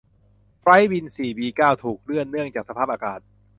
[0.61, 3.19] ไฟลท์บิน สี่บีเก้าถูกเลื่อนเนื่องจากสภาพอากาศ